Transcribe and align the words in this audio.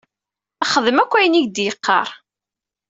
Xdem 0.71 0.97
akk 1.03 1.13
ayen 1.17 1.39
i 1.39 1.41
k-d-yeqqar. 1.45 2.09